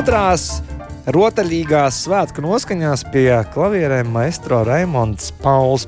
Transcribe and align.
Jautrās, 0.00 0.62
rotaļīgās 1.12 1.98
svētku 2.06 2.40
noskaņās 2.40 3.02
pie 3.12 3.26
klavierēm 3.52 4.08
maestro 4.14 4.62
Raimonds 4.64 5.26
Pauls. 5.42 5.84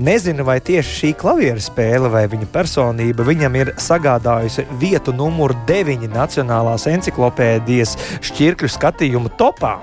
Nezinu, 0.00 0.46
vai 0.48 0.54
tieši 0.64 0.94
šī 0.94 1.10
klavieru 1.20 1.60
spēle 1.60 2.08
vai 2.08 2.22
viņa 2.32 2.48
personība 2.54 3.28
viņam 3.28 3.60
ir 3.60 3.74
sagādājusi 3.84 4.64
vietu 4.80 5.12
numuru 5.12 5.58
9 5.68 6.08
Nacionālās 6.08 6.88
encyklopēdijas 6.88 7.98
šķirkļu 8.30 8.72
skatījumu 8.78 9.36
topā, 9.36 9.76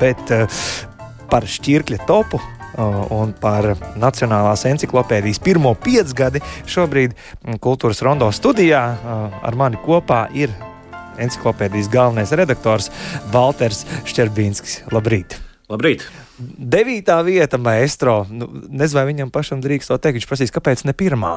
bet 0.00 0.36
par 1.28 1.44
šķirkļa 1.44 2.04
topu 2.08 2.40
un 3.12 3.36
par 3.44 3.74
Nacionālās 4.00 4.64
encyklopēdijas 4.72 5.44
pirmo 5.44 5.76
piecgadi 5.76 6.40
šobrīd 6.64 7.12
Kultūras 7.60 8.00
Rondo 8.08 8.32
studijā 8.32 8.86
ar 9.44 9.60
mani 9.60 9.84
kopā 9.84 10.30
ir 10.32 10.56
encyklopēdijas 11.22 11.90
galvenais 11.92 12.34
redaktors 12.36 12.90
Walters 13.34 13.84
Šķerbīnskis. 14.08 14.82
Labrīt! 14.94 15.38
Labrīt! 15.72 16.06
Devītā 16.38 17.20
vieta, 17.24 17.60
maestro. 17.62 18.24
Nu, 18.30 18.48
nezinu, 18.50 18.98
vai 18.98 19.04
viņam 19.12 19.30
pašam 19.34 19.62
drīkst 19.62 19.92
to 19.92 19.98
teikt. 20.02 20.18
Viņš 20.18 20.30
prasīs, 20.30 20.54
kāpēc 20.54 20.82
ne 20.88 20.94
pirmā? 20.96 21.36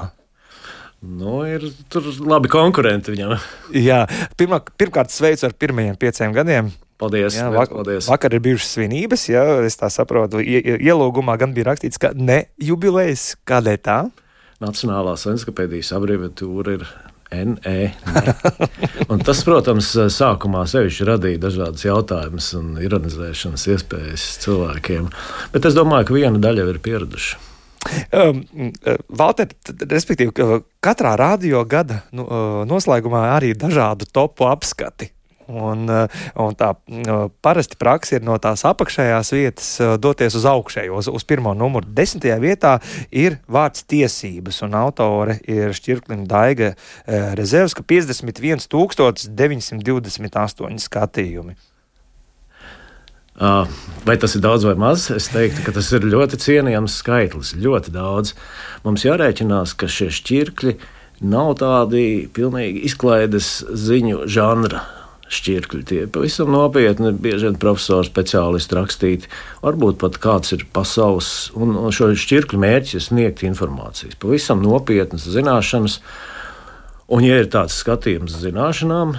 Nu, 1.05 1.43
ir 1.45 1.67
tur 1.93 2.07
labi 2.25 2.49
konkurenti 2.49 3.13
viņam. 3.13 3.35
Jā, 3.77 4.01
pirmā, 4.39 4.63
pirmkārt, 4.81 5.13
sveicu 5.13 5.45
ar 5.45 5.53
pirmajiem 5.53 5.97
pieciem 6.01 6.33
gadiem. 6.33 6.71
Paldies, 6.97 7.35
jā, 7.37 7.51
vak 7.53 7.69
paldies. 7.69 8.07
Vakar 8.09 8.33
ir 8.33 8.41
bijušas 8.41 8.71
svinības, 8.73 9.27
jā, 9.29 9.43
es 9.67 9.77
tā 9.77 9.91
saprotu. 9.93 10.41
Ielūgumā 10.41 11.35
gan 11.37 11.53
bija 11.53 11.69
rakstīts, 11.69 12.01
ka 12.01 12.09
ne 12.17 12.47
jubilejas. 12.57 13.35
Kādēļ 13.45 13.77
tā? 13.85 13.99
Nacionālās 14.63 15.27
encyklopēdijas 15.29 15.93
abreviatūra 15.93 16.79
ir 16.79 16.87
NE. 17.31 17.79
Un 19.11 19.23
tas, 19.25 19.41
protams, 19.47 19.89
sākumā 20.13 20.63
sevišķi 20.69 21.09
radīja 21.09 21.41
dažādas 21.47 21.85
jautājumas 21.87 22.51
un 22.59 22.77
ironizēšanas 22.83 23.67
iespējas 23.73 24.29
cilvēkiem. 24.45 25.11
Bet 25.53 25.67
es 25.67 25.77
domāju, 25.77 26.09
ka 26.09 26.17
viena 26.17 26.41
daļa 26.43 26.63
jau 26.63 26.71
ir 26.73 26.81
pieraduši. 26.87 27.43
Um, 28.11 28.41
Valter, 29.15 29.51
respektīvi, 29.87 30.33
katrā 30.83 31.13
radio 31.19 31.61
gada 31.69 32.01
nu, 32.11 32.25
uh, 32.25 32.63
noslēgumā 32.67 33.27
arī 33.37 33.53
dažādu 33.55 34.09
topu 34.11 34.47
apskati. 34.49 35.11
Un, 35.47 35.85
eh, 35.87 36.23
un 36.43 36.55
tā 36.59 36.73
eh, 36.75 37.27
parasti 37.43 37.77
praksa 37.79 38.17
ir 38.17 38.25
no 38.27 38.35
tās 38.43 38.65
apakšējās 38.67 39.31
vietas 39.35 39.69
eh, 39.79 39.93
doties 40.01 40.35
uz 40.35 40.47
augšējo, 40.49 40.97
uz, 40.99 41.07
uz 41.07 41.23
pirmo 41.27 41.53
numuru. 41.55 41.87
Desmitajā 41.97 42.37
vietā 42.43 42.73
ir 43.11 43.39
vārds 43.47 43.85
tiesības, 43.87 44.59
un 44.67 44.75
autore 44.75 45.37
ir 45.47 45.71
Šķirklina 45.77 46.27
Daiga 46.27 46.73
Rezervska 47.07 47.85
51 47.87 48.67
928 48.67 50.83
skatījumi. 50.83 51.55
Vai 53.37 54.15
tas 54.17 54.33
ir 54.33 54.41
daudz 54.41 54.65
vai 54.65 54.73
maz? 54.79 55.11
Es 55.13 55.29
teiktu, 55.29 55.61
ka 55.63 55.71
tas 55.75 55.91
ir 55.93 56.07
ļoti 56.09 56.39
cienījams 56.41 56.97
skaitlis, 57.03 57.53
ļoti 57.61 57.93
daudz. 57.93 58.33
Mums 58.83 59.05
jārēķinās, 59.05 59.75
ka 59.77 59.89
šie 59.91 60.09
šķirkļi 60.17 60.73
nav 61.29 61.53
tādi 61.61 62.25
pilnīgi 62.33 62.81
izklaides 62.89 63.59
ziņu 63.69 64.25
žanra 64.25 64.81
šķirkļi. 65.33 65.83
Tie 65.87 65.99
pavisam 66.11 66.51
nopietni, 66.53 67.11
bieži 67.11 67.49
vien 67.49 67.59
profesori, 67.59 68.07
speciālisti 68.09 68.77
rakstīti. 68.77 69.31
Varbūt 69.63 69.99
pat 70.03 70.19
kāds 70.23 70.55
ir 70.55 70.65
pasaules, 70.73 71.31
un 71.57 71.75
šo 71.93 72.11
šķirkļu 72.15 72.61
mērķis 72.63 72.97
ir 72.97 73.05
sniegt 73.09 73.45
informācijas, 73.47 74.17
pavisam 74.21 74.63
nopietnas 74.65 75.27
zināšanas. 75.33 76.01
Un, 77.07 77.23
ja 77.23 77.39
ir 77.39 77.47
tāds 77.51 77.77
skatījums 77.79 78.35
zināšanām, 78.41 79.15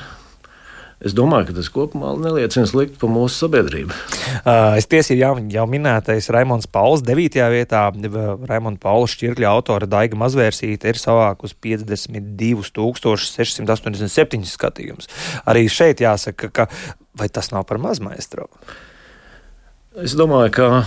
Es 0.98 1.12
domāju, 1.14 1.46
ka 1.46 1.54
tas 1.54 1.68
kopumā 1.70 2.16
neliecina 2.18 2.66
slikti 2.66 2.98
par 2.98 3.06
mūsu 3.14 3.44
sabiedrību. 3.44 3.94
Uh, 4.48 4.78
es 4.78 4.86
tiesīju 4.88 5.18
jau, 5.18 5.34
jau 5.50 5.66
minētais 5.68 6.30
Raimons 6.32 6.66
Pauls 6.70 7.02
9. 7.04 7.50
vietā. 7.52 7.90
Raimonda 7.90 8.78
Paula 8.80 9.06
šķirkļa 9.10 9.48
autore 9.50 9.86
Daiga 9.90 10.16
Mazvērsīte 10.20 10.88
ir 10.88 10.96
savākus 11.00 11.54
52,687 11.66 14.44
skatījumus. 14.48 15.06
Arī 15.48 15.68
šeit 15.72 16.00
jāsaka, 16.04 16.46
ka 16.54 16.64
vai 17.18 17.28
tas 17.32 17.50
nav 17.52 17.62
par 17.68 17.78
maz 17.82 17.98
maestro? 18.04 18.44
Es 20.00 20.12
domāju, 20.16 20.50
ka 20.54 20.66
uh, 20.78 20.84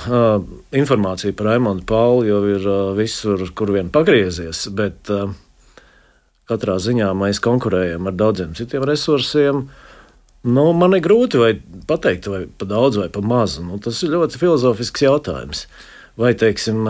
informācija 0.79 1.33
par 1.37 1.45
Raimondu 1.51 1.83
Pauli 1.89 2.29
jau 2.31 2.41
ir 2.49 2.61
uh, 2.65 2.95
visur, 2.97 3.37
kur 3.53 3.67
vien 3.75 3.87
pagriezies, 3.93 4.57
bet 4.73 4.97
uh, 5.13 5.29
katrā 6.49 6.75
ziņā 6.81 7.09
mēs 7.19 7.37
konkurējam 7.43 8.07
ar 8.09 8.15
daudziem 8.25 8.51
citiem 8.57 8.83
resursiem. 8.89 9.57
Uh, 9.67 9.71
Nu, 10.41 10.71
man 10.73 10.95
ir 10.97 11.03
grūti 11.05 11.41
pateikt, 11.89 12.29
vai 12.31 12.45
pa 12.49 12.65
daudz 12.69 12.97
vai 12.97 13.09
pa 13.13 13.21
mazu. 13.21 13.61
Nu, 13.65 13.77
tas 13.81 13.99
ir 14.01 14.15
ļoti 14.15 14.39
filozofisks 14.41 15.03
jautājums. 15.05 15.67
Vai, 16.19 16.33
teiksim, 16.35 16.83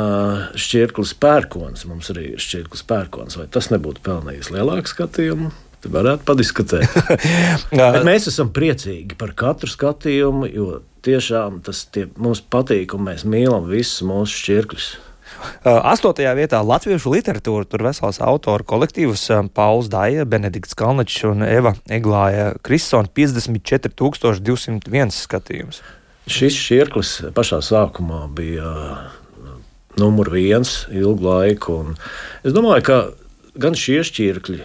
šķirklis 0.58 1.12
pērkons, 1.22 1.84
mums 1.88 2.10
arī 2.12 2.32
ir 2.34 2.42
šķirklis 2.42 2.82
pērkons, 2.90 3.38
vai 3.38 3.46
tas 3.52 3.70
nebūtu 3.72 4.02
pelnījis 4.06 4.50
lielāku 4.56 4.90
skatījumu? 4.90 5.52
Tad 5.82 5.94
varētu 5.94 6.26
padiskutēt. 6.26 6.96
Mēs 8.08 8.28
esam 8.32 8.50
priecīgi 8.54 9.18
par 9.20 9.36
katru 9.38 9.70
skatījumu, 9.70 10.50
jo 10.54 10.82
tiešām 11.06 11.62
tas 11.66 11.86
tie, 11.94 12.08
mums 12.22 12.42
patīk 12.42 12.94
un 12.94 13.08
mēs 13.08 13.26
mīlam 13.26 13.66
visus 13.70 14.04
mūsu 14.06 14.44
šķirkļus. 14.44 14.90
Astotajā 15.64 16.34
vietā 16.38 16.62
latviešu 16.66 17.14
literatūra, 17.14 17.66
tur 17.70 17.86
vesels 17.86 18.20
autoru 18.24 18.66
kolektīvs 18.68 19.24
Pauls 19.54 19.90
Daija, 19.94 20.26
Benedikts 20.26 20.76
Kalničs 20.78 21.24
un 21.30 21.46
Eva 21.46 21.76
Eglāja 21.90 22.52
Kristona 22.66 23.10
54,201 23.14 25.16
skatījums. 25.16 25.82
Šis 26.32 26.58
šķirklis 26.58 27.10
pašā 27.36 27.60
sākumā 27.66 28.22
bija 28.38 28.70
numur 30.00 30.28
viens 30.32 30.86
ilgu 30.94 31.28
laiku. 31.28 31.82
Es 32.46 32.56
domāju, 32.56 32.84
ka 32.88 32.98
gan 33.62 33.76
šie 33.76 34.00
šķirkļi, 34.08 34.60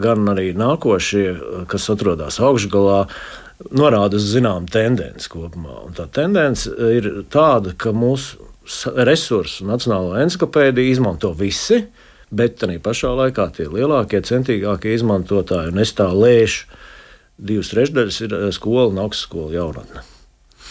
gan 0.00 0.18
arī 0.32 0.52
nākošie, 0.56 1.26
kas 1.68 1.90
atrodas 1.92 2.40
augšgalā, 2.40 3.00
norāda 3.70 4.18
uz 4.18 4.26
zināmu 4.32 4.66
tendenci 4.72 5.28
kopumā. 5.30 5.84
Un 5.86 5.94
tā 5.98 6.08
tendence 6.10 6.66
ir 6.66 7.26
tāda, 7.30 7.76
ka 7.78 7.92
mūsu 7.94 8.50
resursu 9.06 9.66
Nacionālo 9.68 10.14
encyklopēdiju 10.22 10.94
izmanto 10.94 11.32
visi, 11.36 11.82
bet 12.32 12.62
arī 12.64 12.78
pašā 12.82 13.10
laikā 13.18 13.48
tie 13.56 13.68
lielākie, 13.70 14.22
centīgākie 14.24 14.94
izmantotāji, 14.96 15.72
un 15.74 15.82
es 15.82 15.92
tā 15.98 16.08
lēšu, 16.12 16.80
divas 17.42 17.72
trešdaļas 17.72 18.20
ir 18.26 18.36
eh, 18.38 18.48
skola 18.54 18.88
un 18.92 19.02
augstskola 19.02 19.56
jaunatne. 19.56 20.06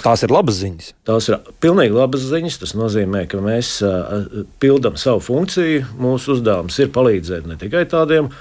Tās 0.02 0.24
ir 0.26 0.32
labas 0.34 0.58
ziņas. 0.58 0.94
Tās 1.06 1.28
ir 1.30 1.38
pilnīgi 1.62 1.94
labas 1.94 2.24
ziņas. 2.26 2.56
Tas 2.64 2.72
nozīmē, 2.74 3.28
ka 3.30 3.38
mēs 3.44 3.76
uh, 3.86 4.24
pildām 4.58 4.96
savu 4.98 5.22
funkciju. 5.22 5.84
Mūsu 6.02 6.40
uzdevums 6.40 6.80
ir 6.82 6.90
palīdzēt 6.96 7.46
ne 7.46 7.58
tikai 7.62 7.84
tādiem 7.92 8.32
uh, 8.32 8.40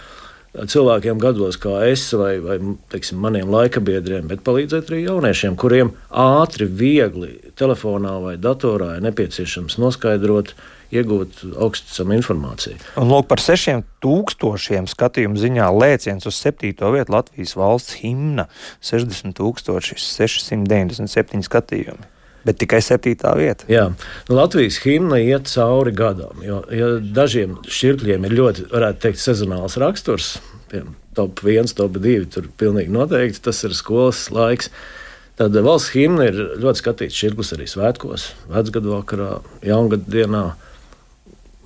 cilvēkiem 0.55 1.19
gados, 1.23 1.57
kā 1.61 1.87
es 1.87 2.13
vai, 2.17 2.39
vai 2.43 2.59
teiksim, 2.91 3.21
maniem 3.23 3.51
laikabiedriem, 3.53 4.27
bet 4.31 4.43
palīdzēt 4.47 4.91
arī 4.91 5.05
jauniešiem, 5.05 5.57
kuriem 5.61 5.93
ātri, 6.11 6.67
viegli 6.67 7.39
telefonā 7.59 8.23
vai 8.25 8.37
datorā 8.41 8.97
ir 8.97 9.03
nepieciešams 9.07 9.79
noskaidrot, 9.83 10.55
iegūt 10.91 11.31
augstu 11.55 12.03
informāciju. 12.17 12.77
Un 12.99 13.07
lūk, 13.13 13.27
par 13.31 13.41
sešiem 13.43 13.85
tūkstošiem 14.03 14.85
skatījumu 14.91 15.37
ziņā 15.39 15.67
lēciens 15.71 16.27
uz 16.27 16.37
septīto 16.43 16.91
vietu 16.97 17.15
Latvijas 17.15 17.55
valsts 17.55 17.95
himna- 18.03 18.45
60 18.91 19.39
697 19.39 21.47
skatījumi 21.47 22.07
bet 22.47 22.59
tikai 22.61 22.81
septītā 22.85 23.33
vieta. 23.39 23.67
Jā, 23.71 23.87
nu, 24.29 24.37
Latvijas 24.37 24.81
himna 24.85 25.21
iet 25.23 25.51
cauri 25.51 25.93
gadam. 25.97 26.41
Jo, 26.45 26.61
ja 26.73 26.93
dažiem 27.01 27.59
šķirkļiem 27.69 28.27
ir 28.29 28.37
ļoti, 28.39 28.67
varētu 28.73 29.05
teikt, 29.05 29.23
sezonāls 29.23 29.77
raksturs, 29.81 30.33
piemēram, 30.71 30.97
top 31.19 31.43
1, 31.45 31.75
top 31.77 31.99
2, 32.01 32.17
tur 32.35 32.49
pilnīgi 32.61 32.93
noteikti 32.95 33.45
tas 33.49 33.63
ir 33.67 33.77
skolas 33.77 34.27
laiks. 34.35 34.71
Tad 35.41 35.57
valsts 35.65 35.95
himna 35.97 36.27
ir 36.29 36.41
ļoti 36.61 36.83
skatīts 36.83 37.17
šķirklis 37.17 37.55
arī 37.57 37.69
svētkos, 37.71 38.27
vecgadu 38.53 38.99
vakarā, 38.99 39.31
jaungadu 39.65 40.13
dienā. 40.13 40.51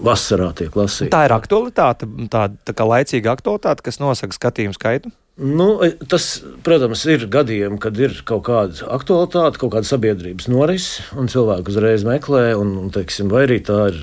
Vasarā 0.05 0.49
tiek 0.59 0.75
lasīta. 0.75 1.13
Tā 1.15 1.21
ir 1.29 1.33
aktualitāte, 1.37 2.09
tā, 2.27 2.49
tā 2.67 2.73
kā 2.75 2.83
laicīga 2.83 3.31
aktualitāte, 3.37 3.85
kas 3.87 4.01
nosaka 4.03 4.35
skatījumu 4.35 4.75
skaitu. 4.75 5.13
Nu, 5.35 5.69
tas, 6.11 6.27
protams, 6.67 7.05
ir 7.11 7.29
gadījumi, 7.31 7.79
kad 7.83 7.99
ir 7.99 8.17
kaut 8.27 8.45
kāda 8.47 8.89
aktualitāte, 8.95 9.59
kaut 9.63 9.73
kāda 9.75 9.87
sabiedrības 9.87 10.47
norise, 10.51 11.07
un 11.19 11.31
cilvēki 11.31 11.71
uzreiz 11.71 12.03
meklē, 12.07 12.43
un, 12.59 12.75
un 12.83 12.93
teiksim, 12.95 13.31
vai 13.31 13.45
arī 13.49 13.61
tā 13.67 13.79
ir 13.91 14.03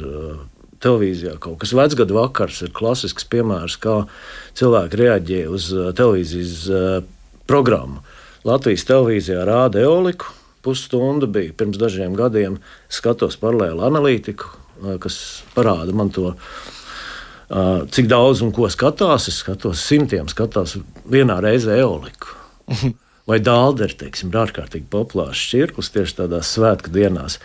televīzijā 0.83 1.35
kaut 1.41 1.59
kas. 1.61 1.73
Vecgadu 1.77 2.17
vakars 2.17 2.61
ir 2.65 2.73
klasisks 2.75 3.27
piemērs, 3.31 3.77
kā 3.81 4.01
cilvēki 4.59 4.99
reaģē 5.01 5.41
uz 5.51 5.69
uh, 5.75 5.89
televīzijas 5.97 6.55
uh, 6.71 6.89
programmu. 7.49 8.03
Latvijas 8.47 8.87
televīzijā 8.89 9.45
rāda 9.47 9.83
eoliku. 9.85 10.33
Pusstunda 10.65 11.29
bija 11.29 11.53
pirms 11.57 11.79
dažiem 11.81 12.13
gadiem. 12.17 12.59
Skatos 12.91 13.37
paralēli 13.41 13.81
analītiku, 13.85 14.49
kas 15.01 15.15
parāda 15.55 15.93
man 15.97 16.11
to 16.13 16.35
cik 17.93 18.09
daudz 18.09 18.43
un 18.45 18.53
ko 18.53 18.69
skatās. 18.69 19.25
Es 19.29 19.41
skatos 19.41 19.81
simtiem, 19.81 20.29
skatās 20.29 20.77
vienā 21.09 21.39
reizē 21.41 21.79
eoliku. 21.81 22.37
vai 23.31 23.39
teiksim, 23.97 24.31
ir 24.31 24.41
ārkārtīgi 24.41 24.89
populārs 24.91 25.39
šķirklis 25.39 25.91
tieši 25.93 26.17
tādās 26.23 26.51
svētku 26.55 26.91
dienās. 26.93 27.39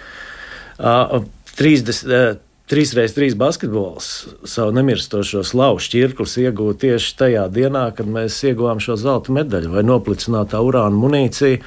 Uh, 0.76 1.24
30, 1.56 2.40
3x3 2.70 3.36
basketbols 3.38 4.26
savu 4.44 4.72
nemirstošo 4.74 5.44
slavu 5.46 5.78
šķirklis 5.78 6.32
iegūta 6.42 6.80
tieši 6.82 7.12
tajā 7.20 7.44
dienā, 7.54 7.84
kad 7.94 8.08
mēs 8.10 8.40
ieguvām 8.48 8.80
šo 8.82 8.96
zelta 8.98 9.30
medaļu 9.36 9.70
vai 9.76 9.84
noplicinātā 9.86 10.58
urāna 10.66 10.98
munīcija. 10.98 11.60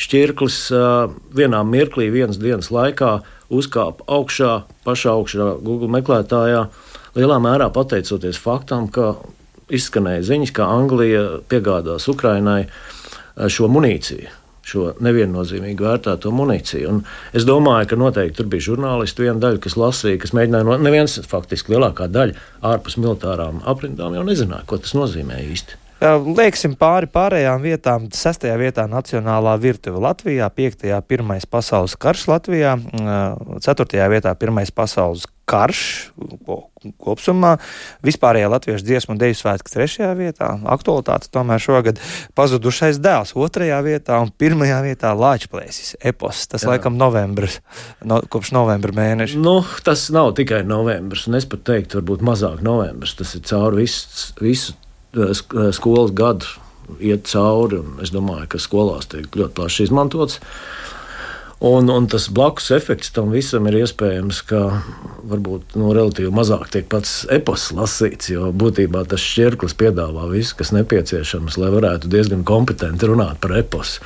Šķirklis 0.00 0.56
uh, 0.72 1.12
vienā 1.36 1.60
mirklī, 1.68 2.08
vienas 2.08 2.40
dienas 2.40 2.70
laikā 2.72 3.18
uzkāpa 3.52 4.08
augšā, 4.08 4.54
pašā 4.88 5.12
augšā 5.12 5.50
Google 5.60 5.92
meklētājā, 5.92 6.64
lielā 7.20 7.36
mērā 7.44 7.68
pateicoties 7.76 8.40
faktam, 8.40 8.88
ka 8.88 9.18
izskanēja 9.68 10.24
ziņas, 10.32 10.56
ka 10.56 10.72
Anglija 10.72 11.26
piegādās 11.52 12.08
Ukrainai 12.08 12.62
šo 13.36 13.68
munīciju 13.68 14.39
šo 14.70 14.86
neviennozīmīgi 15.02 15.86
vērtēto 15.86 16.32
munīciju. 16.34 16.94
Un 16.94 17.02
es 17.36 17.46
domāju, 17.48 17.90
ka 17.90 18.00
noteikti 18.00 18.40
tur 18.40 18.50
bija 18.52 18.68
žurnālisti, 18.70 19.26
viena 19.26 19.42
daļa, 19.42 19.62
kas 19.66 19.78
lasīja, 19.80 20.22
kas 20.22 20.34
mēģināja, 20.36 20.68
no, 20.68 20.78
neviens 20.86 21.18
faktiski 21.30 21.74
lielākā 21.74 22.08
daļa 22.12 22.48
ārpus 22.72 22.98
militārām 23.00 23.62
aprindām 23.68 24.18
jau 24.18 24.26
nezināja, 24.26 24.66
ko 24.70 24.80
tas 24.82 24.96
nozīmē 24.98 25.42
īsti. 25.50 25.89
Lieksim 26.00 26.78
pāri 26.80 27.08
pārējām 27.12 27.60
vietām. 27.60 28.06
Sestajā 28.16 28.54
vietā 28.56 28.86
Nacionālā 28.88 29.52
virtuve 29.60 30.00
Latvijā, 30.00 30.48
piektajā 30.48 31.02
Pirmais 31.04 31.44
pasaules 31.44 31.96
karš 32.00 32.24
Latvijā, 32.30 32.78
ceturtajā 33.60 34.08
vietā 34.08 34.32
Pirmais 34.40 34.72
pasaules 34.72 35.26
karš 35.50 35.82
kopsumā. 37.02 37.56
Vispārējā 38.06 38.48
latviešu 38.48 38.86
dziesmu 38.86 39.16
un 39.16 39.20
deju 39.20 39.36
svētki 39.36 39.74
trešajā 39.74 40.10
vietā, 40.16 40.50
aktualitāte 40.72 41.28
tomēr 41.34 41.60
šogad 41.60 42.00
pazudušais 42.38 43.00
dēls 43.02 43.34
otrajā 43.36 43.82
vietā 43.84 44.22
un 44.24 44.32
pirmajā 44.32 44.80
vietā 44.86 45.12
Lāčplēsis 45.12 45.98
epos. 46.00 46.46
Tas 46.48 46.64
Jā. 46.64 46.72
laikam 46.72 46.96
novembris, 46.96 47.58
no, 48.00 48.22
kopš 48.30 48.54
novembra 48.56 48.96
mēneša. 48.96 49.40
Nu, 49.42 49.58
tas 49.84 50.08
nav 50.14 50.32
tikai 50.38 50.62
novembris, 50.64 51.26
un 51.28 51.36
es 51.36 51.48
pat 51.50 51.66
teiktu, 51.68 52.00
varbūt 52.00 52.24
mazāk 52.24 52.62
novembris. 52.64 53.18
Tas 53.18 53.34
ir 53.36 53.44
cauri 53.50 53.84
visu, 53.84 54.30
visu 54.40 54.78
skolas 55.76 56.14
gadu 56.16 56.46
iet 56.98 57.28
cauri. 57.30 57.82
Es 58.02 58.12
domāju, 58.14 58.48
ka 58.50 58.62
skolās 58.62 59.10
tiek 59.10 59.28
ļoti 59.36 59.56
plaši 59.58 59.88
izmantots. 59.88 60.40
Un, 61.60 61.90
un 61.92 62.06
tas 62.08 62.30
blakus 62.32 62.70
efekts 62.72 63.10
tam 63.12 63.34
visam 63.34 63.66
ir 63.68 63.82
iespējams, 63.82 64.38
ka 64.48 64.60
varbūt 65.28 65.74
nu, 65.76 65.90
relatīvi 65.92 66.30
mazāk 66.32 66.70
tiek 66.72 66.86
pats 66.88 67.26
epos 67.28 67.66
lasīts, 67.76 68.30
jo 68.32 68.48
būtībā 68.56 69.02
tas 69.10 69.20
šķirklis 69.20 69.76
piedāvā 69.76 70.24
visu, 70.30 70.54
kas 70.56 70.72
nepieciešams, 70.72 71.58
lai 71.60 71.68
varētu 71.74 72.08
diezgan 72.08 72.46
kompetenti 72.48 73.10
runāt 73.10 73.42
par 73.44 73.58
eposu. 73.60 74.00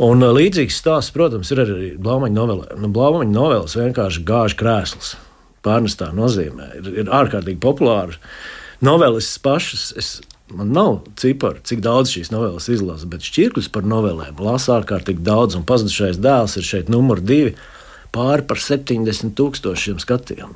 Un 0.00 0.24
eh, 0.24 0.32
līdzīgs 0.32 0.80
stāsts, 0.80 1.12
protams, 1.12 1.52
ir 1.52 1.60
arī 1.66 1.90
Blāmaņa 2.00 2.38
novelē. 2.38 2.78
Nu, 2.80 2.88
Blāmaņa 2.94 3.34
novēles 3.34 3.76
vienkārši 3.76 4.24
gāž 4.24 4.56
krēsls. 4.56 5.16
Pārnestā 5.66 6.08
nozīmē 6.16 6.70
ir, 6.78 6.92
ir 7.02 7.12
ārkārtīgi 7.12 7.60
populāra 7.60 8.16
novelas 8.84 9.30
pašas. 9.42 9.92
Es, 9.96 10.18
Man 10.48 10.70
nav 10.72 11.02
ciparu, 11.20 11.60
cik 11.60 11.82
daudz 11.84 12.08
šīs 12.14 12.30
novelas 12.32 12.70
izlasa, 12.72 13.04
bet 13.10 13.20
šķirkļus 13.20 13.66
par 13.68 13.84
novelēm 13.84 14.38
lasa 14.40 14.78
ārkārtīgi 14.78 15.20
daudz. 15.20 15.58
Un 15.58 15.66
pazudušais 15.68 16.16
dēls 16.24 16.56
ir 16.56 16.64
šeit 16.64 16.88
numur 16.88 17.20
divi, 17.20 17.52
pāri 18.16 18.46
par 18.48 18.56
70 18.56 19.36
tūkstošiem 19.36 20.00
skatiem. 20.00 20.54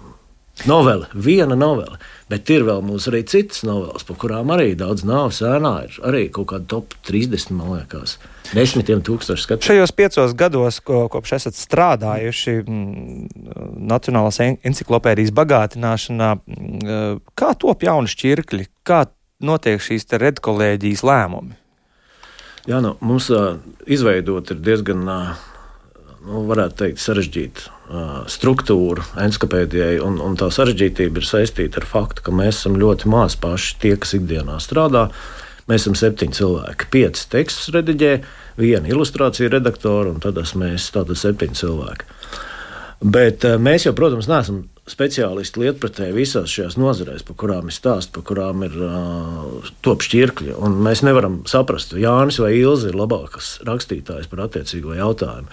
Novela, 0.68 1.08
viena 1.16 1.56
novela, 1.56 1.96
bet 2.30 2.50
ir 2.52 2.62
vēl 2.66 2.82
mums 2.84 3.06
arī 3.10 3.22
citas 3.26 3.62
novelas, 3.66 4.04
par 4.06 4.18
kurām 4.20 4.52
arī 4.52 4.74
daudz 4.78 5.02
nav 5.08 5.32
sēnā. 5.34 5.72
Ir 5.88 5.96
arī 6.06 6.20
kaut 6.30 6.50
kāda 6.52 6.68
top 6.70 6.92
30, 7.08 7.54
man 7.56 7.72
liekas, 7.72 8.18
desmitiem 8.52 9.00
tūkstoši 9.02 9.46
skatu. 9.46 9.66
Šajos 9.66 9.94
piecos 9.96 10.34
gados, 10.38 10.78
ko, 10.84 11.06
kopš 11.10 11.32
esat 11.40 11.58
strādājuši 11.58 12.58
Nacionālās 12.68 14.38
encyklopēdijas 14.44 15.32
bagātināšanā, 15.40 16.30
kā 17.32 17.50
top 17.64 17.88
jauni 17.88 18.12
šķirkļi, 18.12 18.68
kā 18.86 19.06
notiek 19.42 19.82
šīs 19.82 20.06
redkolēģijas 20.20 21.02
lēmumi? 21.08 21.56
Jā, 22.68 22.78
nu, 22.84 22.92
mums 23.02 23.26
uh, 23.34 23.56
izveidot 23.90 24.52
ir 24.54 24.60
diezgan. 24.62 25.08
Uh, 25.08 25.48
nu, 26.26 26.42
varētu 26.48 26.78
teikt, 26.84 27.02
sarežģīta 27.02 27.78
struktūra 28.32 29.04
encyklopēdijai, 29.20 29.96
un, 30.04 30.18
un 30.24 30.36
tā 30.40 30.48
sarežģītība 30.54 31.20
ir 31.20 31.28
saistīta 31.28 31.82
ar 31.82 31.88
faktu, 31.88 32.24
ka 32.26 32.34
mēs 32.34 32.62
esam 32.62 32.78
ļoti 32.80 33.10
maz 33.12 33.36
paši 33.40 33.76
tie, 33.82 33.96
kas 34.00 34.14
ikdienā 34.18 34.58
strādā. 34.62 35.08
Mēs 35.70 35.84
esam 35.84 35.94
septiņi 35.98 36.38
cilvēki. 36.38 36.88
Pieci 36.90 37.28
tekstus 37.30 37.70
rediģē, 37.74 38.16
viena 38.58 38.90
ilustrācija 38.90 39.52
redaktore, 39.52 40.10
un 40.10 40.22
tad 40.22 40.40
esmu 40.42 40.64
mēs, 40.64 40.88
tātad 40.94 41.20
septiņi 41.20 41.60
cilvēki. 41.60 42.08
Bet 43.02 43.46
mēs 43.58 43.86
jau, 43.86 43.92
protams, 43.98 44.28
neesam 44.30 44.64
speciālisti 44.90 45.62
lietpratēji 45.62 46.14
visās 46.14 46.50
šajās 46.50 46.76
nozarēs, 46.78 47.22
par 47.26 47.36
kurām 47.38 47.70
ir 47.70 47.74
stāsts, 47.74 48.10
par 48.14 48.24
kurām 48.26 48.64
ir 48.66 48.74
uh, 48.82 49.70
top 49.86 50.02
šķirkļi. 50.06 50.56
Mēs 50.86 51.04
nevaram 51.06 51.40
saprast, 51.50 51.94
vai 51.94 52.02
Jānis 52.02 52.40
vai 52.42 52.52
Ilze 52.58 52.90
ir 52.90 52.98
labākas 52.98 53.56
rakstītājs 53.66 54.30
par 54.30 54.46
attiecīgo 54.48 54.96
jautājumu. 54.98 55.50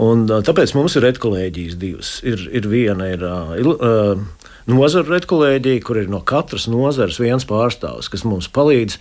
Un, 0.00 0.24
tāpēc 0.28 0.72
mums 0.76 0.96
ir 0.96 1.04
redkolēģijas 1.04 1.76
divas. 1.80 2.12
Ir, 2.24 2.46
ir 2.56 2.68
viena 2.70 3.10
ir 3.12 3.24
uh, 3.26 4.22
nozara 4.70 5.16
redkolēģija, 5.16 5.82
kur 5.84 6.00
ir 6.00 6.12
no 6.12 6.22
katras 6.24 6.68
nozares 6.72 7.20
viens 7.20 7.44
pārstāvis, 7.48 8.08
kas 8.12 8.24
mums 8.24 8.48
palīdz 8.54 8.96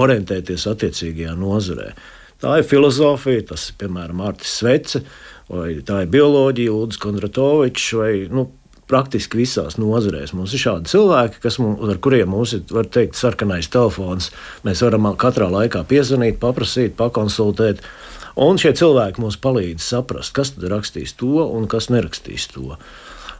orientēties 0.00 0.66
attiecīgajā 0.70 1.36
nozarē. 1.38 1.92
Tā 2.40 2.56
ir 2.58 2.66
filozofija, 2.66 3.50
tas 3.52 3.68
ir 3.68 3.76
piemēram 3.82 4.22
Mārcis 4.22 4.56
Svece, 4.62 5.02
vai 5.50 5.74
tā 5.86 6.04
ir 6.04 6.14
bioloģija, 6.14 6.72
Ulris 6.72 6.98
Kondratovičs, 7.02 7.90
vai 8.00 8.12
nu, 8.32 8.46
praktiski 8.90 9.42
visās 9.42 9.76
nozarēs. 9.78 10.32
Mums 10.34 10.54
ir 10.56 10.62
šādi 10.64 10.90
cilvēki, 10.90 11.42
mums, 11.62 11.82
ar 11.92 12.00
kuriem 12.02 12.32
mums 12.32 12.54
ir, 12.56 12.64
var 12.74 12.88
teikt, 12.90 13.18
sarkanais 13.18 13.70
telefons. 13.70 14.30
Mēs 14.66 14.82
varam 14.86 15.10
katrā 15.20 15.50
laikā 15.52 15.84
piezvanīt, 15.90 16.40
paprasīt, 16.42 16.96
pakonsultēt. 16.98 17.84
Un 18.40 18.56
šie 18.60 18.72
cilvēki 18.76 19.20
mums 19.20 19.36
palīdz 19.40 19.84
saprast, 19.84 20.32
kas 20.36 20.54
tad 20.54 20.64
rakstīs 20.72 21.12
to 21.20 21.44
un 21.44 21.66
kas 21.68 21.90
nerakstīs 21.92 22.48
to. 22.54 22.78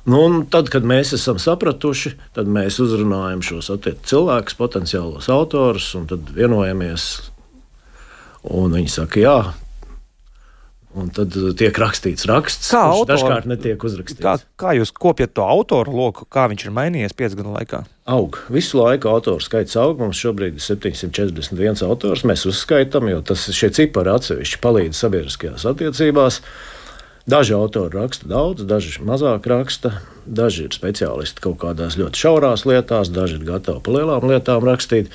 Nu, 0.08 0.20
tad, 0.52 0.68
kad 0.72 0.84
mēs 0.84 1.14
esam 1.16 1.40
sapratuši, 1.40 2.14
tad 2.36 2.48
mēs 2.48 2.78
uzrunājam 2.80 3.42
šos 3.44 3.68
cilvēkus, 4.08 4.56
potenciālos 4.56 5.28
autorus, 5.32 5.90
un 5.96 6.06
tad 6.08 6.32
vienojamies. 6.36 7.08
Un 8.48 8.72
viņi 8.72 8.92
saka, 8.92 9.20
jā, 9.20 9.38
Un 10.98 11.06
tad 11.14 11.30
tiek 11.54 11.76
rakstīts 11.78 12.26
raksts, 12.26 12.72
kā 12.72 12.80
autora, 12.90 13.14
dažkārt 13.14 13.46
netiek 13.46 13.84
uzrakstīts. 13.86 14.24
Kā, 14.24 14.32
kā 14.58 14.72
jūs 14.74 14.90
kopjat 14.90 15.36
to 15.38 15.44
autoru 15.46 15.92
loku, 15.94 16.24
kā 16.26 16.48
viņš 16.50 16.64
ir 16.66 16.74
mainījies 16.74 17.14
piecu 17.14 17.38
gadu 17.38 17.52
laikā? 17.54 17.84
Aug. 18.10 18.40
Visu 18.50 18.80
laiku 18.80 19.12
autoru 19.12 19.44
skaits 19.44 19.78
aug. 19.78 20.02
Mums 20.02 20.18
šobrīd 20.18 20.58
ir 20.58 20.64
741 20.64 21.84
autors. 21.86 22.24
Mēs 22.26 22.42
uzskaitām, 22.50 23.06
jo 23.12 23.20
tas 23.22 23.46
šie 23.54 23.70
cipari 23.76 24.10
atsevišķi 24.16 24.58
palīdz 24.64 25.04
sabiedriskajās 25.04 25.68
attiecībās. 25.70 26.40
Daži 27.30 27.54
autori 27.54 27.94
raksta 27.94 28.26
daudz, 28.26 28.66
daži 28.66 28.96
mazāk 29.06 29.46
raksta, 29.46 29.92
daži 30.26 30.66
ir 30.66 30.74
speciālisti 30.74 31.44
kaut 31.44 31.60
kādās 31.62 32.00
ļoti 32.00 32.18
šaurās 32.18 32.66
lietās, 32.66 33.12
daži 33.14 33.38
ir 33.38 33.46
gatavi 33.46 33.84
par 33.86 33.94
lielām 34.00 34.26
lietām 34.26 34.66
rakstīt. 34.66 35.14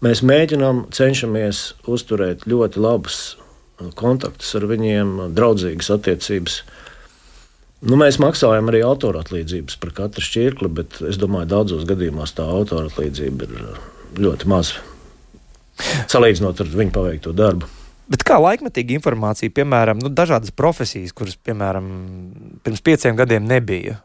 Mēs 0.00 0.24
mēģinām, 0.24 0.86
cenšamies 0.94 1.66
uzturēt 1.84 2.48
ļoti 2.48 2.80
labus 2.80 3.20
kontaktus 3.98 4.54
ar 4.58 4.68
viņiem, 4.70 5.18
draudzīgas 5.36 5.90
attiecības. 5.96 6.62
Nu, 7.82 7.98
mēs 7.98 8.20
maksājam 8.22 8.70
arī 8.70 8.84
autora 8.86 9.24
atlīdzības 9.24 9.78
par 9.82 9.94
katru 9.96 10.22
šķirkli, 10.22 10.70
bet 10.70 11.00
es 11.08 11.18
domāju, 11.18 11.48
ka 11.48 11.54
daudzos 11.56 11.86
gadījumos 11.88 12.36
tā 12.38 12.46
autora 12.46 12.86
atlīdzība 12.86 13.48
ir 13.48 13.62
ļoti 14.22 14.50
maza. 14.52 14.82
Salīdzinot 16.12 16.60
ar 16.62 16.74
viņu 16.78 16.94
paveikto 16.94 17.32
darbu. 17.34 17.68
Bet 18.12 18.24
kā 18.28 18.36
laikmetīga 18.42 18.96
informācija, 18.98 19.52
piemēram, 19.54 20.00
nu, 20.02 20.10
dažādas 20.12 20.52
profesijas, 20.54 21.14
kuras, 21.16 21.36
piemēram, 21.38 21.86
pirms 22.66 22.82
pieciem 22.84 23.16
gadiem 23.18 23.46
nebija, 23.48 23.96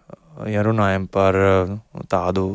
ja 0.48 0.64
runājam 0.66 1.08
par 1.12 1.38
nu, 1.70 1.80
tādu 2.10 2.48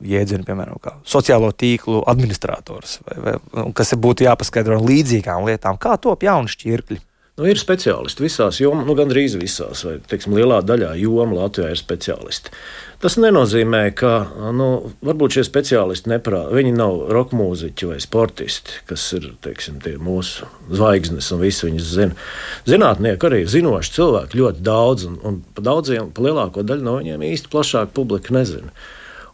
jēdzienu, 0.00 0.46
piemēram, 0.48 0.80
sociālo 1.08 1.52
tīklu 1.52 2.04
administrators, 2.10 2.98
vai, 3.06 3.20
vai, 3.26 3.66
kas 3.76 3.94
būtu 3.94 4.26
jāpaskaidro 4.26 4.80
līdzīgām 4.84 5.46
lietām, 5.48 5.80
kā 5.80 5.96
top 6.00 6.26
jauni 6.26 6.52
šķirkļi. 6.52 7.00
Nu, 7.40 7.46
ir 7.48 7.56
speciālisti 7.56 8.20
visās 8.20 8.58
jomās, 8.60 8.84
nu, 8.84 8.92
gandrīz 8.98 9.32
visās, 9.40 9.80
vai 9.86 9.94
teiksim, 10.10 10.34
lielā 10.36 10.58
daļā 10.66 10.90
jomu 11.00 11.38
Latvijā 11.38 11.70
ir 11.72 11.78
speciālisti. 11.80 12.52
Tas 13.00 13.16
nenozīmē, 13.16 13.80
ka 13.96 14.10
nu, 14.52 14.66
varbūt 15.00 15.38
šie 15.38 15.46
speciālisti 15.48 16.10
neprāt, 16.12 16.50
viņi 16.52 16.74
nav 16.76 17.06
roka 17.16 17.38
mūziķi 17.38 17.88
vai 17.94 17.96
sportisti, 18.04 18.82
kas 18.90 19.06
ir 19.16 19.30
teiksim, 19.40 19.78
mūsu 20.04 20.50
zvaigznes 20.68 21.30
un 21.32 21.40
visi 21.40 21.64
viņus 21.64 21.88
zina. 21.94 22.28
Zinātnieki 22.68 23.30
arī 23.30 23.40
zinoši 23.48 23.96
cilvēki 23.96 24.42
ļoti 24.42 24.66
daudz, 24.66 25.08
un, 25.08 25.16
un 25.24 25.40
pa 25.56 25.64
daudziem, 25.70 26.12
pa 26.12 26.28
lielāko 26.28 26.66
daļu 26.66 26.84
no 26.84 26.98
viņiem 27.00 27.24
īsti 27.30 27.54
plašāka 27.54 27.96
publika 27.96 28.36
nezina. 28.36 28.68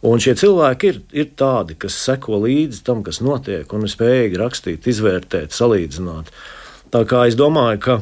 Un 0.07 0.21
šie 0.23 0.37
cilvēki 0.39 0.91
ir, 0.91 1.01
ir 1.11 1.31
tādi, 1.39 1.75
kas 1.79 1.97
seko 1.99 2.39
līdzi 2.45 2.83
tam, 2.87 3.03
kas 3.03 3.19
notiek, 3.23 3.67
un 3.75 3.83
ir 3.83 3.91
spējīgi 3.91 4.39
rakstīt, 4.39 4.87
izvērtēt, 4.87 5.55
salīdzināt. 5.55 6.31
Tā 6.93 7.03
kā 7.09 7.25
es 7.27 7.35
domāju, 7.35 7.81
ka 7.83 7.97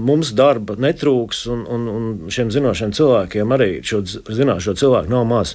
mums 0.00 0.32
darba 0.36 0.78
netrūks, 0.80 1.44
un, 1.52 1.66
un, 1.68 1.84
un 1.92 2.32
šiem 2.32 2.50
zinošiem 2.54 2.94
cilvēkiem 2.96 3.54
arī 3.54 3.70
šo 3.86 4.02
zināšo 4.06 4.74
cilvēku 4.78 5.12
nav 5.12 5.28
maz. 5.28 5.54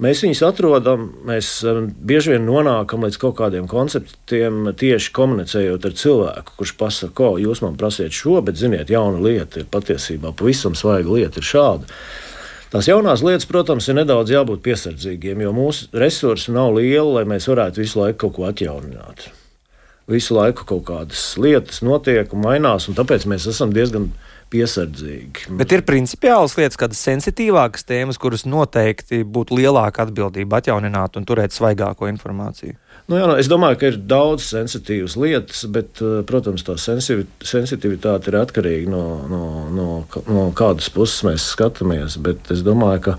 Mēs 0.00 0.22
viņus 0.24 0.40
atrodam, 0.46 1.10
mēs 1.28 1.48
bieži 2.08 2.32
vien 2.32 2.46
nonākam 2.48 3.02
līdz 3.04 3.18
kaut 3.20 3.34
kādiem 3.42 3.66
konceptiem, 3.68 4.70
tieši 4.80 5.12
komunicējot 5.12 5.84
ar 5.84 5.96
cilvēku, 6.00 6.54
kurš 6.56 6.72
pasakā, 6.80 7.12
ko 7.18 7.34
jūs 7.42 7.60
man 7.66 7.76
prasiet 7.80 8.16
šo, 8.16 8.38
bet 8.46 8.56
ziniet, 8.56 8.88
jauna 8.88 9.20
lieta 9.20 9.60
ir 9.60 9.68
patiesībā 9.68 10.32
pavisam 10.38 10.78
svaiga 10.78 11.18
lieta, 11.18 11.42
ir 11.42 11.50
šāda. 11.50 11.98
Tās 12.70 12.86
jaunās 12.86 13.24
lietas, 13.26 13.48
protams, 13.50 13.88
ir 13.90 13.98
nedaudz 13.98 14.30
jābūt 14.30 14.62
piesardzīgiem, 14.62 15.42
jo 15.42 15.50
mūsu 15.56 15.90
resursi 15.98 16.54
nav 16.54 16.76
lieli, 16.76 17.16
lai 17.18 17.26
mēs 17.26 17.50
varētu 17.50 17.82
visu 17.82 17.98
laiku 17.98 18.28
kaut 18.28 18.36
ko 18.38 18.50
atjaunināt 18.52 19.30
visu 20.10 20.34
laiku 20.34 20.66
kaut 20.66 20.84
kādas 20.88 21.22
lietas 21.40 21.84
notiek 21.86 22.32
un 22.34 22.44
mainās, 22.44 22.88
un 22.90 22.98
tāpēc 22.98 23.26
mēs 23.30 23.46
esam 23.50 23.74
diezgan 23.74 24.08
piesardzīgi. 24.50 25.52
Bet 25.60 25.72
ir 25.76 25.84
principiāls 25.86 26.56
lietas, 26.58 26.78
kādas 26.80 27.02
sensitīvākas 27.06 27.86
tēmas, 27.86 28.18
kuras 28.20 28.46
noteikti 28.48 29.22
būtu 29.22 29.60
lielāka 29.60 30.06
atbildība 30.06 30.58
atjaunināt 30.58 31.18
un 31.20 31.28
turēt 31.28 31.54
svaigāko 31.54 32.10
informāciju. 32.10 32.74
Nu, 33.10 33.18
jā, 33.18 33.26
nu, 33.26 33.34
es 33.42 33.48
domāju, 33.50 33.78
ka 33.80 33.88
ir 33.90 33.96
daudz 34.06 34.44
sensitīvas 34.52 35.16
lietas, 35.18 35.64
bet, 35.74 35.98
eh, 35.98 36.20
protams, 36.26 36.62
tā 36.62 36.76
sensitivitāte 36.78 38.30
ir 38.30 38.38
atkarīga 38.38 38.92
no, 38.92 39.04
no, 39.26 39.44
no, 39.74 39.86
no 40.30 40.44
kādas 40.54 40.92
puses 40.94 41.24
mēs 41.26 41.48
skatāmies. 41.56 42.20
Bet 42.22 42.52
es 42.54 42.62
domāju, 42.66 43.10
ka 43.10 43.16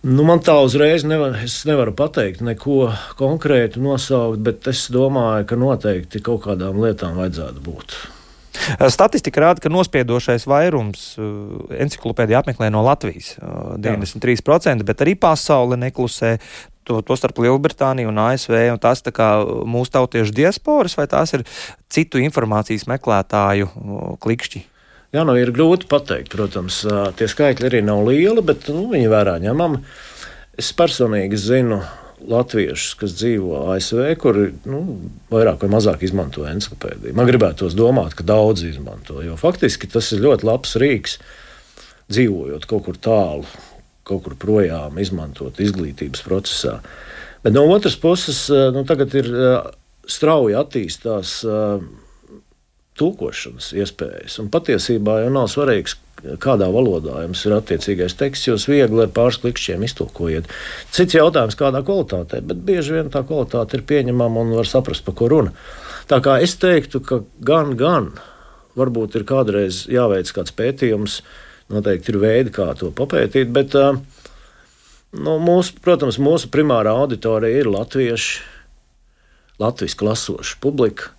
Nu, 0.00 0.24
man 0.24 0.40
tā 0.40 0.54
uzreiz 0.64 1.02
nevar, 1.04 1.34
nevaru 1.68 1.92
pateikt, 1.92 2.40
neko 2.40 2.86
konkrētu 3.18 3.82
nosaukt, 3.84 4.40
bet 4.40 4.64
es 4.72 4.86
domāju, 4.88 5.44
ka 5.50 5.58
noteikti 5.60 6.22
kaut 6.24 6.46
kādām 6.46 6.80
lietām 6.80 7.20
vajadzētu 7.20 7.60
būt. 7.66 7.96
Statistika 8.90 9.42
rāda, 9.44 9.62
ka 9.62 9.70
nospiedošais 9.72 10.46
vairums 10.48 11.04
uh, 11.20 11.68
enciklopēdiju 11.84 12.38
apmeklē 12.40 12.70
no 12.72 12.82
Latvijas 12.86 13.34
uh, 13.38 13.76
93%, 13.80 14.80
Jā. 14.80 14.88
bet 14.88 15.04
arī 15.04 15.14
pasaule 15.20 15.78
neklusē. 15.80 16.36
To, 16.90 16.98
to 17.06 17.14
starp 17.14 17.38
Lielbritāniju 17.38 18.10
un 18.10 18.18
ASV, 18.18 18.56
un 18.72 18.80
tās 18.82 19.04
ir 19.06 19.14
mūsu 19.70 19.94
tautiešu 19.94 20.34
diasporas, 20.34 20.96
vai 20.98 21.06
tās 21.06 21.36
ir 21.36 21.46
citu 21.92 22.18
informācijas 22.18 22.88
meklētāju 22.90 23.70
klikšķi? 24.18 24.64
Jā, 25.14 25.22
nu 25.26 25.36
ir 25.38 25.50
grūti 25.54 25.86
pateikt. 25.90 26.32
Protams, 26.34 26.82
tie 27.18 27.30
skaitļi 27.30 27.66
arī 27.70 27.84
nav 27.86 28.02
lieli, 28.06 28.42
bet 28.46 28.66
nu, 28.74 28.88
viņi 28.90 29.10
vērā 29.10 29.38
ņemami. 29.42 29.82
Es 30.58 30.70
personīgi 30.74 31.38
zinu 31.38 31.80
latviešus, 32.30 32.94
kas 33.00 33.14
dzīvo 33.16 33.64
ASV, 33.72 34.02
kuri 34.20 34.50
nu, 34.68 34.82
vairāk 35.32 35.64
vai 35.64 35.70
mazāk 35.72 36.04
izmanto 36.04 36.44
encyklopēdiju. 36.48 37.14
Man 37.16 37.28
gribētos 37.30 37.76
domāt, 37.78 38.14
ka 38.18 38.26
daudz 38.26 38.64
izmanto, 38.66 39.20
jo 39.24 39.38
faktiski 39.40 39.88
tas 39.90 40.10
ir 40.14 40.24
ļoti 40.26 40.46
labs 40.48 40.76
rīks 40.80 41.16
dzīvojot 42.10 42.66
kaut 42.68 42.86
kur 42.88 42.98
tālu, 43.00 43.46
kaut 44.10 44.26
kur 44.26 44.36
projām, 44.40 44.98
izmantot 45.00 45.62
izglītības 45.62 46.26
procesā. 46.26 46.80
Bet 47.44 47.56
no 47.56 47.64
otras 47.72 47.96
puses, 47.96 48.44
nu, 48.74 48.84
tagad 48.88 49.14
ir 49.16 49.30
strauji 50.10 50.58
attīstās 50.58 51.38
tulkošanas 53.00 53.72
iespējas. 53.80 54.36
Un 54.42 54.50
patiesībā 54.52 55.22
jau 55.22 55.32
nav 55.32 55.48
svarīgs, 55.52 55.96
kādā 56.42 56.68
valodā 56.72 57.22
jums 57.24 57.42
ir 57.48 57.54
attiecīgais 57.56 58.16
teksts. 58.20 58.48
Jūs 58.50 58.66
viegli 58.68 59.04
ar 59.06 59.12
pāris 59.14 59.40
klikšķiem 59.40 59.86
iztulkojiet. 59.86 60.50
Cits 60.92 61.16
jautājums, 61.16 61.56
kādā 61.58 61.80
kvalitātē, 61.86 62.42
bet 62.44 62.60
bieži 62.66 62.98
vien 62.98 63.12
tā 63.12 63.22
kvalitāte 63.26 63.78
ir 63.78 63.86
pieņemama 63.88 64.44
un 64.44 64.56
var 64.58 64.68
saprast, 64.68 65.06
par 65.06 65.16
ko 65.16 65.30
runa. 65.32 65.54
Tā 66.10 66.20
kā 66.24 66.36
es 66.44 66.56
teiktu, 66.60 67.00
ka 67.06 67.22
gan, 67.46 67.72
gan 67.78 68.12
varbūt 68.78 69.16
ir 69.16 69.26
kādreiz 69.28 69.84
jāveic 69.90 70.32
kāds 70.34 70.54
pētījums, 70.56 71.20
noteikti 71.70 72.12
ir 72.12 72.20
veidi, 72.22 72.54
kā 72.54 72.70
to 72.78 72.90
papētīt, 72.94 73.52
bet 73.54 73.76
nu, 73.76 75.36
mūsu, 75.42 75.78
protams, 75.82 76.20
mūsu 76.22 76.50
primārā 76.52 76.94
auditorija 77.02 77.62
ir 77.62 77.70
latvieši, 77.70 78.42
latviešu 79.62 80.00
klasoša 80.02 80.60
publika. 80.62 81.14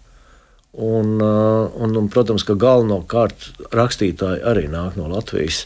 Un, 0.71 1.17
un, 1.19 1.95
un, 1.99 2.05
protams, 2.07 2.45
ka 2.47 2.55
galvenokārt 2.55 3.49
rakstītāji 3.75 4.39
arī 4.47 4.69
nāk 4.71 4.95
no 4.95 5.09
Latvijas. 5.11 5.65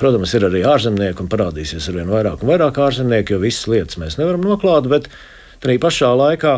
Protams, 0.00 0.32
ir 0.32 0.46
arī 0.48 0.62
ārzemnieki, 0.64 1.20
un 1.20 1.28
parādīsies 1.32 1.90
ar 1.90 1.98
vien 1.98 2.08
vairāk 2.12 2.40
un 2.40 2.48
vairāk 2.48 2.80
ārzemnieku, 2.86 3.34
jo 3.34 3.42
visas 3.42 3.68
lietas 3.68 4.00
mēs 4.00 4.16
nevaram 4.16 4.46
noklāt. 4.48 4.88
Bet 4.88 5.10
tajā 5.60 5.82
pašā 5.84 6.14
laikā 6.16 6.54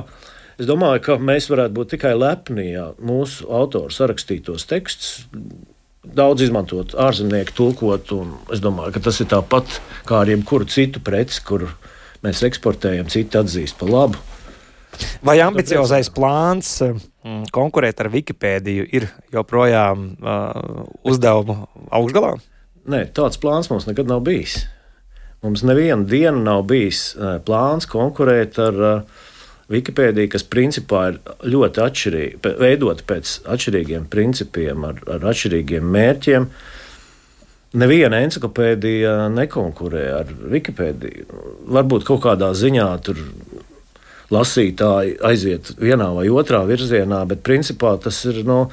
es 0.63 0.71
domāju, 0.71 1.03
ka 1.09 1.19
mēs 1.19 1.51
varētu 1.51 1.75
būt 1.75 1.93
tikai 1.97 2.15
lepni, 2.19 2.69
ja 2.71 2.87
mūsu 3.03 3.51
autors 3.51 3.99
sarakstītos 3.99 4.71
tekstus 4.71 5.25
daudz 6.05 6.45
izmantot 6.47 6.95
ārzemnieku, 6.99 7.55
tulkot. 7.57 8.13
Es 8.55 8.63
domāju, 8.65 8.95
ka 8.97 9.05
tas 9.11 9.21
ir 9.23 9.31
tāpat 9.31 9.81
kā 10.09 10.23
ar 10.25 10.33
jebkuru 10.33 10.69
citu 10.71 11.03
preci, 11.05 11.43
kuru 11.47 11.71
mēs 12.25 12.43
eksportējam, 12.47 13.09
citi 13.13 13.41
atzīst 13.41 13.79
par 13.81 13.93
labu. 13.93 14.21
Vai 15.25 15.39
ambiciozais 15.41 16.11
plāns 16.13 16.73
mm, 16.83 17.47
konkurēt 17.55 18.03
ar 18.03 18.11
Wikipēdiju 18.13 18.89
ir 18.97 19.07
joprojām 19.33 20.11
uh, 20.19 20.83
uzdevumu 21.07 21.63
augšgalā? 21.95 22.35
Nē, 22.91 23.05
tāds 23.17 23.39
plāns 23.41 23.71
mums 23.71 23.87
nekad 23.89 24.11
nav 24.11 24.25
bijis. 24.27 24.65
Mums 25.45 25.63
nevienu 25.65 26.05
dienu 26.09 26.43
nav 26.45 26.67
bijis 26.69 27.15
uh, 27.15 27.39
plāns 27.45 27.89
konkurēt 27.89 28.59
ar 28.61 28.81
uh, 28.81 29.21
Wikipēdiju, 29.71 30.33
kas 30.33 30.45
principā 30.51 31.05
ir 31.13 31.19
ļoti 31.47 31.83
atšķirīga, 31.85 32.53
veidota 32.59 33.07
pēc 33.07 33.37
atšķirīgiem 33.55 34.09
principiem, 34.11 34.87
ar, 34.89 35.03
ar 35.07 35.27
atšķirīgiem 35.31 35.91
mērķiem. 35.97 36.49
Neviena 37.81 38.19
encyklopēdija 38.27 39.29
nekonkurē 39.31 40.07
ar 40.17 40.33
Wikipēdiju. 40.55 41.43
Varbūt 41.71 42.09
kaut 42.09 42.25
kādā 42.25 42.51
ziņā 42.59 42.89
tur 43.07 43.21
lasītāji 44.35 45.21
aiziet 45.27 45.75
vienā 45.79 46.09
vai 46.17 46.27
otrā 46.35 46.65
virzienā, 46.67 47.23
bet 47.31 47.47
principā 47.47 47.95
tas 48.03 48.25
ir. 48.31 48.43
No, 48.47 48.65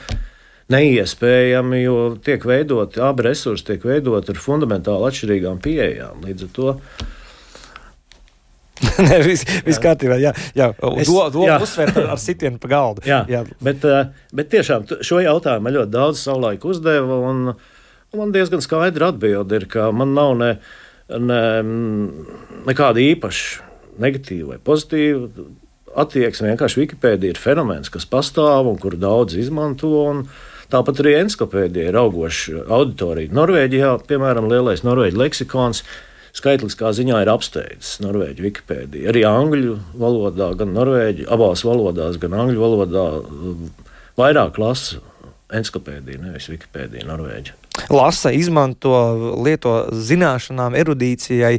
neiespējami, 0.71 1.81
jo 1.85 1.99
tiek 2.23 2.43
veidoti 2.47 2.99
abi 3.03 3.27
resursi, 3.29 3.65
tiek 3.69 3.85
veidoti 3.87 4.33
ar 4.33 4.41
fundamentāli 4.41 5.07
atšķirīgām 5.09 5.61
pieejām. 5.63 6.25
Līdz 6.27 6.47
ar 6.47 6.51
to 6.57 6.73
Nē, 9.07 9.19
viss 9.25 9.47
vis 9.65 9.79
kārtībā. 9.81 10.19
Jā, 10.21 10.33
jā. 10.57 10.71
Es, 11.01 11.09
do, 11.09 11.19
do, 11.33 11.45
jā. 11.47 11.57
uzsvērt 11.63 11.99
ar, 12.01 12.09
ar 12.15 12.21
sitienu 12.21 12.61
pa 12.61 12.71
galdu. 12.71 13.05
Jā, 13.07 13.23
jā. 13.31 13.43
Bet, 13.63 13.85
eh, 13.87 14.09
bet 14.37 14.51
tiešām 14.53 14.87
šo 15.05 15.21
jautājumu 15.23 15.73
ļoti 15.77 15.93
daudz 15.93 16.23
savulaik 16.23 16.65
uzdeva, 16.67 17.21
un, 17.31 17.53
un 17.53 18.21
man 18.21 18.35
diezgan 18.35 18.63
skaidra 18.63 19.11
atbilde 19.13 19.61
ir, 19.61 19.69
ka 19.71 19.89
man 19.95 20.13
nav 20.17 20.35
ne, 20.39 20.51
ne, 21.13 21.43
nekāda 22.67 23.03
īpaša 23.03 23.65
negatīva 24.01 24.55
vai 24.55 24.59
pozitīva 24.61 25.47
attieksme. 25.97 26.51
Vienkārši 26.51 26.83
Wikipēdija 26.83 27.33
ir 27.33 27.41
fenomens, 27.41 27.89
kas 27.93 28.05
pastāv 28.09 28.69
un 28.69 28.77
kuru 28.81 28.99
daudz 29.01 29.37
izmanto. 29.39 29.89
Tāpat 30.67 30.99
arī 30.99 31.13
encyklopēdija 31.21 31.93
ir 31.93 31.97
augoša 31.97 32.65
auditorija. 32.75 33.31
Norvēģijā, 33.35 33.93
piemēram, 34.09 34.49
lielais 34.51 34.83
norvēģu 34.83 35.21
leksikons. 35.21 35.83
Skaitliskā 36.37 36.91
ziņā 36.93 37.23
ir 37.23 37.31
apsteidzis 37.33 37.97
Norvēģiju 38.03 38.45
Wikipēdiju. 38.45 39.09
Arī 39.09 39.23
angļu 39.25 39.77
valodā, 39.97 40.51
gan 40.59 40.75
norvēģi, 40.75 41.25
abās 41.33 41.63
valodās, 41.65 42.19
gan 42.21 42.35
angļu 42.37 42.61
valodā 42.61 43.05
vairāk 44.19 44.59
lasa 44.61 45.01
encyklopēdiju, 45.57 46.21
nevis 46.27 46.49
Wikipēdiju 46.51 47.07
Norvēģiju. 47.07 47.63
Lasa, 47.93 48.33
izmanto, 48.35 48.93
lieto 49.45 49.73
zināšanām, 49.93 50.75
erudīcijai 50.77 51.55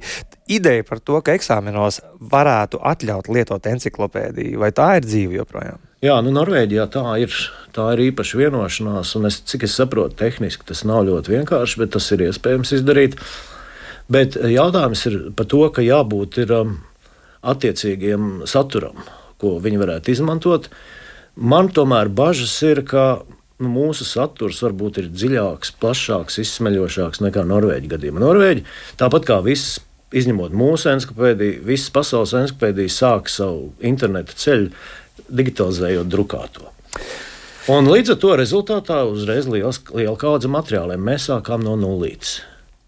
ideja 0.51 0.85
par 0.87 1.01
to, 1.01 1.21
ka 1.25 1.35
eksāmenos 1.37 2.01
varētu 2.21 2.81
atļaut 2.91 3.31
lietot 3.33 3.69
encyklopēdiju, 3.71 4.59
vai 4.63 4.73
tā 4.77 4.95
ir 4.99 5.07
dzīve 5.07 5.39
joprojām? 5.41 5.83
Jā, 6.05 6.21
nu 6.23 6.31
Norvēģijā 6.35 6.87
tā 6.95 7.05
ir, 7.25 7.35
tā 7.75 7.89
ir 7.97 8.05
īpaša 8.13 8.39
vienošanās, 8.39 9.17
un 9.19 9.27
es, 9.31 9.41
cik 9.51 9.67
es 9.67 9.75
saprotu, 9.79 10.15
tehniski 10.21 10.69
tas 10.69 10.85
nav 10.87 11.09
ļoti 11.09 11.35
vienkārši, 11.35 11.81
bet 11.83 11.97
tas 11.97 12.07
ir 12.15 12.29
iespējams 12.29 12.77
izdarīt. 12.79 13.19
Bet 14.09 14.39
jautājums 14.41 15.05
ir 15.11 15.17
par 15.37 15.49
to, 15.51 15.65
ka 15.73 15.85
jābūt 15.85 16.39
ir, 16.45 16.53
um, 16.57 16.77
attiecīgiem 17.45 18.47
saturam, 18.49 19.03
ko 19.41 19.59
viņi 19.63 19.81
varētu 19.81 20.15
izmantot. 20.15 20.71
Man 21.37 21.69
tomēr 21.71 22.09
bažas 22.11 22.55
ir, 22.67 22.83
ka 22.89 23.21
nu, 23.61 23.69
mūsu 23.71 24.07
saturs 24.09 24.63
varbūt 24.65 25.03
ir 25.03 25.11
dziļāks, 25.13 25.75
plašāks, 25.83 26.41
izsmeļošāks 26.43 27.23
nekā 27.27 27.45
Norvēģija 27.47 27.95
gadījumā. 27.95 28.23
Norvēģi, 28.25 28.65
tāpat 29.01 29.29
kā 29.29 29.39
visas 29.45 29.79
izņemot 30.17 30.57
mūsu 30.57 30.89
encyklopēdiju, 30.95 31.63
visas 31.69 31.93
pasaules 31.95 32.35
encyklopēdijas 32.41 32.99
sāk 33.03 33.31
savu 33.33 33.73
interneta 33.85 34.35
ceļu, 34.41 34.73
digitalizējot 35.29 36.09
drukāto. 36.09 36.73
Un 37.69 37.91
līdz 37.93 38.15
ar 38.15 38.21
to 38.23 38.33
rezultātā 38.41 39.03
uzreiz 39.05 39.45
liels, 39.51 39.83
liela 39.93 40.17
kaudze 40.17 40.49
materiāliem 40.49 41.03
mēs 41.05 41.29
sākām 41.29 41.61
no 41.61 41.77
nulles. 41.77 42.39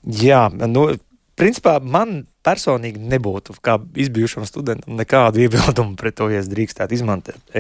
Jā, 0.01 0.47
nu, 0.57 0.87
principā 1.41 1.79
man 1.81 2.25
personīgi 2.47 3.01
nebūtu, 3.11 3.57
kā 3.65 3.79
izbijušam 4.05 4.47
studentam, 4.49 4.99
nekādu 5.01 5.45
iebildumu 5.47 5.97
pret 6.01 6.19
to, 6.21 6.29
ja 6.33 6.43
es 6.45 6.51
drīkstētu 6.53 6.99
izmantot 6.99 7.57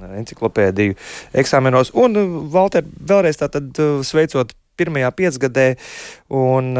enciklopēdiju 0.00 0.96
eksāmenos. 1.42 1.92
Un, 2.00 2.16
Valter, 2.52 2.86
vēlreiz 2.86 3.36
tātad 3.40 3.76
sveicot 4.06 4.54
pirmajā 4.80 5.10
piecgadē. 5.16 5.70
Un, 6.40 6.76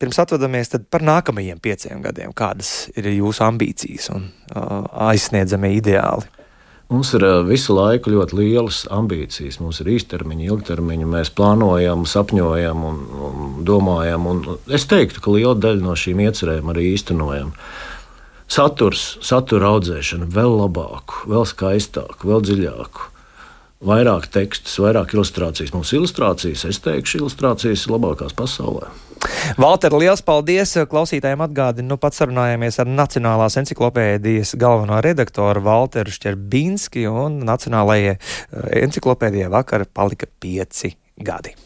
Pirms 0.00 0.16
atvadamies 0.16 0.70
par 0.88 1.02
nākamajiem 1.04 1.58
pieciem 1.60 1.98
gadiem, 2.00 2.30
kādas 2.32 2.86
ir 2.96 3.10
jūsu 3.12 3.42
ambīcijas 3.44 4.06
un 4.14 4.30
uh, 4.30 4.86
aizsniedzamie 5.10 5.74
ideāli? 5.76 6.24
Mums 6.88 7.12
ir 7.14 7.26
visu 7.44 7.76
laiku 7.76 8.14
ļoti 8.14 8.38
lielas 8.38 8.78
ambīcijas. 8.90 9.60
Mums 9.60 9.82
ir 9.82 9.90
īstermiņa, 9.92 10.46
ilgtermiņa. 10.48 11.10
Mēs 11.12 11.30
plānojam, 11.36 12.06
sapņojam 12.08 12.80
un 12.88 12.96
domājam. 13.66 14.26
Un 14.30 14.42
es 14.72 14.86
teiktu, 14.90 15.22
ka 15.24 15.34
liela 15.34 15.56
daļa 15.58 15.84
no 15.84 15.96
šīm 15.98 16.22
iecerēm 16.26 16.72
arī 16.72 16.90
īstenojam. 16.94 17.54
Saturs, 18.50 19.14
satura 19.22 19.76
audzēšana 19.76 20.26
vēl 20.34 20.56
labāku, 20.64 21.22
vēl 21.30 21.46
skaistāku, 21.46 22.32
vēl 22.32 22.42
dziļāku. 22.48 23.06
Vairāk 23.86 24.26
tekstus, 24.28 24.74
vairāk 24.82 25.14
ilustrācijas. 25.14 25.70
Mums 25.72 25.94
ilustrācijas, 25.96 26.66
es 26.68 26.82
teikšu, 26.84 27.22
ilustrācijas 27.22 27.86
ir 27.86 27.94
labākās 27.94 28.34
pasaulē. 28.36 28.90
Valter, 29.60 29.94
liels 29.96 30.20
paldies 30.24 30.74
klausītājiem 30.90 31.46
atgādinu. 31.46 31.92
Nu, 31.94 32.00
pats 32.00 32.20
sarunājāmies 32.20 32.80
ar 32.82 32.90
Nacionālās 32.90 33.56
enciklopēdijas 33.60 34.52
galveno 34.60 35.00
redaktoru 35.04 35.64
Valteru 35.64 36.12
Šķerbinski 36.12 37.06
un 37.08 37.40
Nacionālajai 37.48 38.18
enciklopēdijai 38.84 39.50
vakar 39.52 39.88
palika 39.88 40.28
pieci 40.40 40.94
gadi. 41.16 41.56